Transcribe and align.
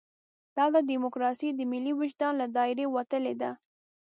دلته 0.57 0.79
ډیموکراسي 0.89 1.49
د 1.53 1.59
ملي 1.71 1.93
وجدان 2.01 2.33
له 2.41 2.47
دایرې 2.57 2.85
وتلې 2.95 3.33
ده. 3.41 3.51